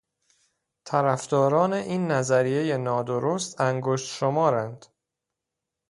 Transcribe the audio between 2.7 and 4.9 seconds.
نادرست انگشت شمار اند.